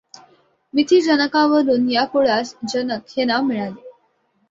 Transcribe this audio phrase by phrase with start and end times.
[0.73, 3.89] मिथि जनकावरून या कुळास जनक हे नाव मिळाले.